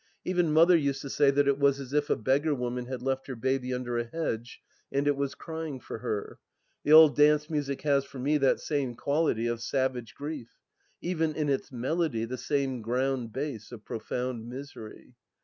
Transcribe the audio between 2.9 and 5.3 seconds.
left her baby imder a hedge and it